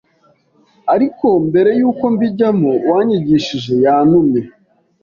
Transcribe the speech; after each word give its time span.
ariko 0.93 1.25
mbere 1.47 1.69
yuko 1.79 2.03
mbijyamo 2.15 2.71
uwanyigishije 2.87 3.73
yantumye 3.85 4.41